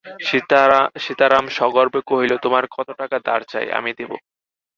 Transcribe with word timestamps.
সীতারাম 1.03 1.45
সগর্বে 1.57 1.99
কহিল, 2.09 2.31
তোমার 2.37 2.63
কত 2.75 2.89
টাকা 2.99 3.17
ধার 3.27 3.41
চাই, 3.43 3.67
আমি 3.71 3.91
দিব। 3.93 4.11